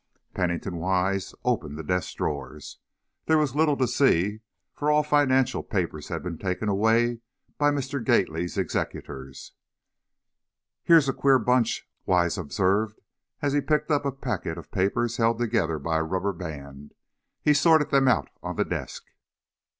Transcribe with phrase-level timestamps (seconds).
[0.33, 2.79] Pennington Wise opened the desk drawers.
[3.27, 4.39] There was little to see,
[4.73, 7.19] for all financial papers had been taken away
[7.59, 8.03] by Mr.
[8.03, 9.51] Gately's executors.
[10.81, 12.99] "Here's a queer bunch," Wise observed,
[13.43, 16.95] as he picked up a packet of papers held together by a rubber band.
[17.43, 19.03] He sorted them out on the desk.